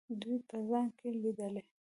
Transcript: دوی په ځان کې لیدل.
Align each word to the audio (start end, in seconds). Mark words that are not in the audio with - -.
دوی 0.21 0.37
په 0.49 0.57
ځان 0.69 0.87
کې 0.97 1.07
لیدل. 1.21 1.55